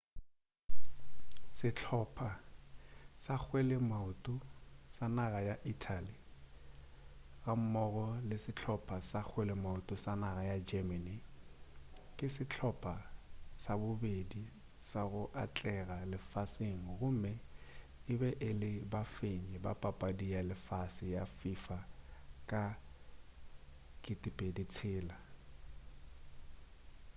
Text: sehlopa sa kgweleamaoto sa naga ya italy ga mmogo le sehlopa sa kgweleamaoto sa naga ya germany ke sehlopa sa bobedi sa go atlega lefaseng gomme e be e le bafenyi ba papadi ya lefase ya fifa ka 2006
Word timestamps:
sehlopa 1.57 2.29
sa 3.23 3.33
kgweleamaoto 3.41 4.35
sa 4.95 5.05
naga 5.17 5.39
ya 5.49 5.55
italy 5.73 6.15
ga 7.43 7.53
mmogo 7.61 8.07
le 8.27 8.35
sehlopa 8.45 8.95
sa 9.09 9.19
kgweleamaoto 9.29 9.93
sa 10.03 10.11
naga 10.23 10.43
ya 10.51 10.57
germany 10.69 11.15
ke 12.17 12.25
sehlopa 12.35 12.95
sa 13.63 13.71
bobedi 13.81 14.43
sa 14.89 15.01
go 15.11 15.23
atlega 15.43 15.97
lefaseng 16.11 16.81
gomme 16.99 17.33
e 18.11 18.13
be 18.19 18.29
e 18.47 18.49
le 18.61 18.71
bafenyi 18.91 19.55
ba 19.65 19.71
papadi 19.83 20.27
ya 20.35 20.41
lefase 20.49 21.05
ya 21.15 21.23
fifa 21.39 21.77
ka 22.49 22.63
2006 24.01 25.15